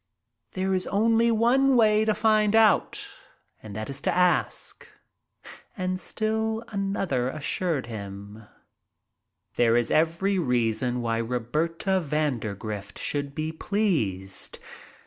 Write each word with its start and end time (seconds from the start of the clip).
There 0.53 0.73
is 0.73 0.87
only 0.87 1.29
one 1.29 1.77
way 1.77 2.05
to 2.05 2.15
find 2.15 2.55
out, 2.55 3.07
and 3.61 3.75
that 3.75 3.87
is 3.87 4.01
to 4.01 4.11
ask." 4.11 4.87
And 5.77 5.99
still 5.99 6.63
another 6.69 7.29
assured 7.29 7.85
him, 7.85 8.47
"There 9.57 9.77
is 9.77 9.91
every 9.91 10.39
reason 10.39 11.01
why 11.03 11.19
Roberta 11.19 11.99
Vandergrift 12.01 12.97
should 12.97 13.35
be 13.35 13.51
pleased. 13.51 14.57